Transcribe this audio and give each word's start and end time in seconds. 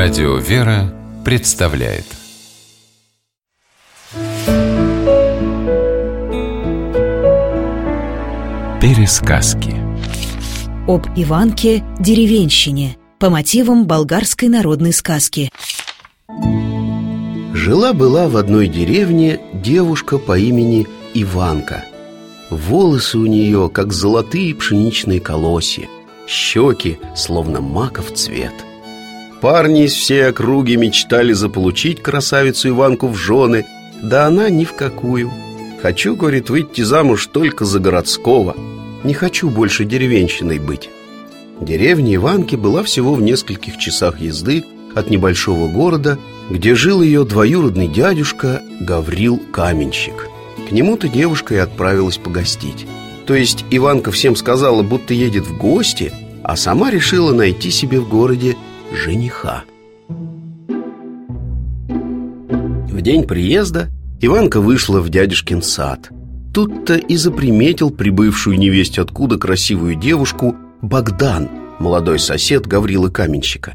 Радио 0.00 0.36
«Вера» 0.36 0.94
представляет. 1.24 2.04
Пересказки. 8.80 9.74
Об 10.86 11.08
Иванке 11.16 11.82
деревенщине 11.98 12.96
По 13.18 13.28
мотивам 13.28 13.88
болгарской 13.88 14.48
народной 14.48 14.92
сказки. 14.92 15.50
Жила-была 17.52 18.28
в 18.28 18.36
одной 18.36 18.68
деревне 18.68 19.40
девушка 19.52 20.18
по 20.18 20.38
имени 20.38 20.86
Иванка. 21.14 21.84
Волосы 22.50 23.18
у 23.18 23.26
нее, 23.26 23.68
как 23.68 23.92
золотые 23.92 24.54
пшеничные 24.54 25.18
колосья 25.18 25.88
Щеки, 26.28 27.00
словно 27.16 27.60
маков 27.60 28.14
цвет 28.14 28.54
Парни 29.40 29.84
из 29.84 29.92
всей 29.92 30.28
округи 30.28 30.76
мечтали 30.76 31.32
заполучить 31.32 32.02
красавицу 32.02 32.70
Иванку 32.70 33.06
в 33.06 33.16
жены 33.16 33.66
Да 34.02 34.26
она 34.26 34.50
ни 34.50 34.64
в 34.64 34.74
какую 34.74 35.30
Хочу, 35.80 36.16
говорит, 36.16 36.50
выйти 36.50 36.82
замуж 36.82 37.26
только 37.26 37.64
за 37.64 37.78
городского 37.78 38.56
Не 39.04 39.14
хочу 39.14 39.48
больше 39.48 39.84
деревенщиной 39.84 40.58
быть 40.58 40.90
Деревня 41.60 42.16
Иванки 42.16 42.56
была 42.56 42.82
всего 42.82 43.14
в 43.14 43.22
нескольких 43.22 43.78
часах 43.78 44.20
езды 44.20 44.64
от 44.94 45.10
небольшого 45.10 45.68
города, 45.68 46.18
где 46.50 46.74
жил 46.74 47.02
ее 47.02 47.24
двоюродный 47.24 47.88
дядюшка 47.88 48.62
Гаврил 48.80 49.40
Каменщик. 49.52 50.28
К 50.68 50.72
нему-то 50.72 51.08
девушка 51.08 51.54
и 51.54 51.58
отправилась 51.58 52.16
погостить. 52.16 52.86
То 53.26 53.34
есть 53.34 53.64
Иванка 53.70 54.12
всем 54.12 54.36
сказала, 54.36 54.82
будто 54.82 55.14
едет 55.14 55.46
в 55.46 55.58
гости, 55.58 56.12
а 56.44 56.56
сама 56.56 56.90
решила 56.90 57.32
найти 57.32 57.70
себе 57.70 58.00
в 58.00 58.08
городе 58.08 58.56
жениха. 58.92 59.64
В 61.88 63.00
день 63.00 63.24
приезда 63.26 63.90
Иванка 64.20 64.60
вышла 64.60 65.00
в 65.00 65.08
дядюшкин 65.08 65.62
сад. 65.62 66.10
Тут-то 66.52 66.96
и 66.96 67.16
заприметил 67.16 67.90
прибывшую 67.90 68.58
невесть 68.58 68.98
откуда 68.98 69.38
красивую 69.38 69.94
девушку 69.94 70.56
Богдан, 70.82 71.48
молодой 71.78 72.18
сосед 72.18 72.66
Гаврилы 72.66 73.10
Каменщика. 73.10 73.74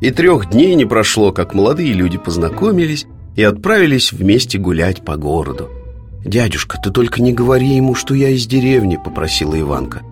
И 0.00 0.10
трех 0.10 0.50
дней 0.50 0.74
не 0.74 0.84
прошло, 0.84 1.32
как 1.32 1.54
молодые 1.54 1.92
люди 1.92 2.18
познакомились 2.18 3.06
и 3.36 3.42
отправились 3.42 4.12
вместе 4.12 4.58
гулять 4.58 5.04
по 5.04 5.16
городу. 5.16 5.68
«Дядюшка, 6.24 6.78
ты 6.82 6.90
только 6.90 7.22
не 7.22 7.32
говори 7.32 7.68
ему, 7.68 7.94
что 7.94 8.14
я 8.14 8.30
из 8.30 8.46
деревни»,— 8.46 8.98
попросила 9.04 9.58
Иванка. 9.58 10.02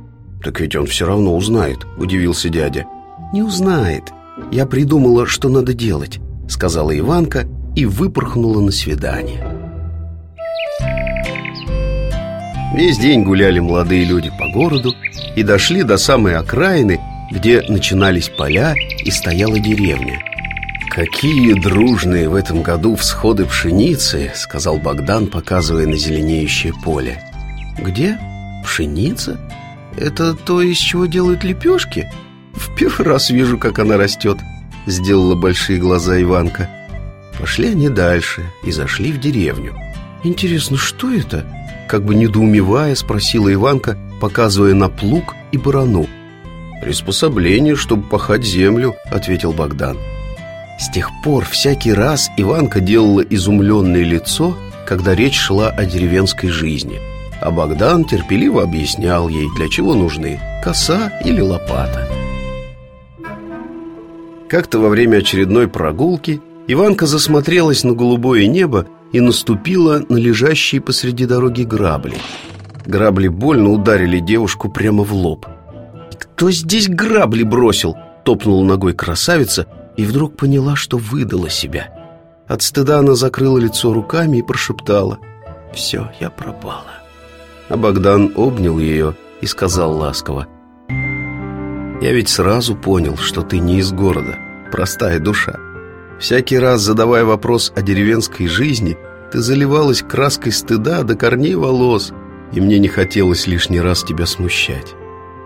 «Так 0.42 0.61
ведь 0.61 0.77
он 0.77 0.86
все 0.86 1.06
равно 1.06 1.36
узнает»,— 1.36 1.86
удивился 1.98 2.48
дядя. 2.48 2.86
«Не 3.33 3.42
узнает. 3.42 4.12
Я 4.51 4.67
придумала, 4.67 5.27
что 5.27 5.48
надо 5.48 5.73
делать»,— 5.73 6.20
сказала 6.48 6.97
Иванка 6.97 7.47
и 7.75 7.87
выпорхнула 7.87 8.61
на 8.61 8.73
свидание. 8.73 9.45
Весь 12.75 12.98
день 12.98 13.23
гуляли 13.23 13.59
молодые 13.59 14.05
люди 14.05 14.31
по 14.39 14.48
городу 14.48 14.95
и 15.34 15.42
дошли 15.42 15.83
до 15.83 15.97
самой 15.97 16.37
окраины, 16.37 17.01
где 17.31 17.62
начинались 17.62 18.29
поля 18.29 18.75
и 19.05 19.11
стояла 19.11 19.59
деревня. 19.59 20.20
«Какие 20.91 21.55
дружные 21.55 22.29
в 22.29 22.34
этом 22.34 22.62
году 22.62 22.95
всходы 22.97 23.47
пшеницы!»— 23.47 24.33
сказал 24.34 24.79
Богдан, 24.79 25.27
показывая 25.27 25.87
на 25.87 25.97
зеленеющее 25.97 26.73
поле. 26.84 27.23
«Где? 27.79 28.19
Пшеница? 28.62 29.39
Это 29.97 30.34
то, 30.34 30.61
из 30.61 30.77
чего 30.77 31.07
делают 31.07 31.45
лепешки? 31.45 32.11
В 32.56 32.74
первый 32.74 33.06
раз 33.06 33.30
вижу, 33.30 33.58
как 33.58 33.78
она 33.78 33.96
растет!»— 33.96 34.38
сделала 34.86 35.34
большие 35.34 35.78
глаза 35.78 36.20
Иванка. 36.20 36.68
Пошли 37.38 37.68
они 37.68 37.88
дальше 37.88 38.50
и 38.64 38.72
зашли 38.72 39.12
в 39.12 39.20
деревню. 39.20 39.74
«Интересно, 40.24 40.77
что 40.77 41.12
это?» 41.12 41.46
Как 41.89 42.05
бы 42.05 42.16
недоумевая, 42.16 42.96
спросила 42.96 43.52
Иванка, 43.52 43.96
показывая 44.20 44.74
на 44.74 44.89
плуг 44.89 45.34
и 45.52 45.58
барану. 45.58 46.06
«Приспособление, 46.83 47.77
чтобы 47.77 48.02
пахать 48.02 48.45
землю»,— 48.45 48.96
ответил 49.11 49.52
Богдан. 49.52 49.96
С 50.78 50.90
тех 50.90 51.11
пор 51.22 51.45
всякий 51.45 51.92
раз 51.92 52.28
Иванка 52.36 52.80
делала 52.80 53.20
изумленное 53.20 54.02
лицо, 54.02 54.56
когда 54.86 55.14
речь 55.14 55.39
шла 55.39 55.70
о 55.70 55.84
деревенской 55.84 56.50
жизни. 56.50 57.00
А 57.40 57.50
Богдан 57.50 58.05
терпеливо 58.05 58.62
объяснял 58.62 59.28
ей, 59.28 59.46
для 59.56 59.68
чего 59.68 59.95
нужны 59.95 60.40
коса 60.62 61.12
или 61.24 61.40
лопата. 61.40 62.08
Как-то 64.48 64.79
во 64.79 64.89
время 64.89 65.18
очередной 65.18 65.68
прогулки 65.68 66.40
Иванка 66.68 67.07
засмотрелась 67.07 67.84
на 67.84 67.92
голубое 67.92 68.46
небо 68.46 68.86
и 69.12 69.20
наступила 69.20 70.02
на 70.08 70.17
лежащие 70.17 70.80
посреди 70.80 71.27
дороги 71.27 71.62
грабли. 71.62 72.17
Грабли 72.84 73.29
больно 73.29 73.70
ударили 73.70 74.20
девушку 74.20 74.68
прямо 74.68 75.02
в 75.02 75.12
лоб. 75.12 75.46
«Кто 76.18 76.51
здесь 76.51 76.89
грабли 76.89 77.42
бросил?»– 77.42 77.96
топнула 78.24 78.64
ногой 78.64 78.95
красавица 78.95 79.67
и 79.96 80.05
вдруг 80.05 80.36
поняла, 80.36 80.77
что 80.77 80.98
выдала 80.98 81.51
себя. 81.51 81.92
От 82.46 82.63
стыда 82.63 82.98
она 82.98 83.14
закрыла 83.14 83.58
лицо 83.58 83.92
руками 83.92 84.39
и 84.39 84.42
прошептала 84.42 85.18
«Все, 85.73 86.11
я 86.20 86.30
пропала». 86.30 86.84
А 87.68 87.77
Богдан 87.77 88.33
обнял 88.36 88.78
ее 88.78 89.17
и 89.40 89.46
сказал 89.46 89.96
ласково 89.96 90.46
«Я 92.01 92.12
ведь 92.12 92.29
сразу 92.29 92.77
понял, 92.77 93.17
что 93.17 93.42
ты 93.42 93.58
не 93.58 93.79
из 93.79 93.92
города, 93.92 94.36
простая 94.70 95.18
душа. 95.18 95.58
Всякий 96.18 96.58
раз, 96.58 96.80
задавая 96.80 97.24
вопрос 97.24 97.73
о 97.74 97.83
деревенской 97.83 98.46
жизни, 98.46 98.96
ты 99.33 99.40
заливалась 99.40 100.02
краской 100.02 100.52
стыда 100.52 101.02
до 101.02 101.14
корней 101.14 101.55
волос, 101.55 102.12
и 102.52 102.61
мне 102.61 102.79
не 102.79 102.89
хотелось 102.89 103.46
лишний 103.46 103.80
раз 103.80 104.02
тебя 104.02 104.27
смущать. 104.27 104.95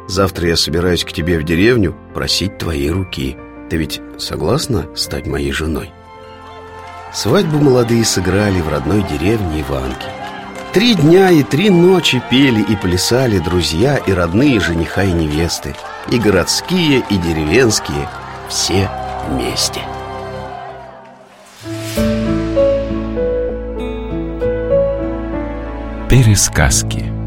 Завтра 0.07 0.49
я 0.49 0.57
собираюсь 0.57 1.05
к 1.05 1.13
тебе 1.13 1.39
в 1.39 1.45
деревню 1.45 1.97
просить 2.15 2.59
твоей 2.59 2.91
руки. 2.91 3.37
Ты 3.69 3.77
ведь 3.77 4.01
согласна 4.19 4.87
стать 4.97 5.27
моей 5.27 5.53
женой?» 5.53 5.93
Свадьбу 7.13 7.59
молодые 7.59 8.05
сыграли 8.05 8.61
в 8.61 8.69
родной 8.69 9.03
деревне 9.03 9.63
Иванки. 9.63 10.07
Три 10.73 10.95
дня 10.95 11.31
и 11.31 11.43
три 11.43 11.69
ночи 11.69 12.23
пели 12.31 12.63
и 12.63 12.77
плясали 12.77 13.39
друзья 13.39 13.97
и 13.97 14.13
родные 14.13 14.61
жениха 14.61 15.03
и 15.03 15.13
невесты, 15.13 15.75
и 16.11 16.19
городские, 16.19 17.05
и 17.09 17.17
деревенские, 17.17 18.09
все 18.49 18.91
вместе. 19.29 19.81
Пересказки 26.09 27.20